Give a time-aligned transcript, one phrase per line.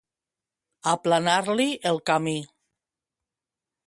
[0.91, 2.35] Aplanar-li el camí.